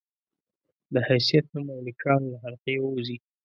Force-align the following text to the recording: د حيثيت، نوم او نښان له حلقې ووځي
د 0.93 0.95
حيثيت، 1.07 1.45
نوم 1.53 1.67
او 1.75 1.79
نښان 1.87 2.21
له 2.31 2.37
حلقې 2.43 2.75
ووځي 2.79 3.17